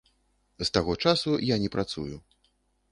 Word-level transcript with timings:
З 0.61 0.67
таго 0.77 0.95
часу 1.05 1.37
я 1.53 1.61
не 1.67 1.73
працую. 1.77 2.11